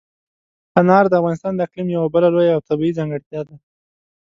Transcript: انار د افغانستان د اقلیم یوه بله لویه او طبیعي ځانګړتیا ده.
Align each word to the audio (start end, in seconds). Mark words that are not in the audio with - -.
انار 0.79 1.05
د 1.09 1.13
افغانستان 1.21 1.53
د 1.55 1.59
اقلیم 1.67 1.87
یوه 1.95 2.07
بله 2.15 2.27
لویه 2.33 2.53
او 2.55 2.61
طبیعي 2.69 2.97
ځانګړتیا 2.97 3.41
ده. 3.47 3.55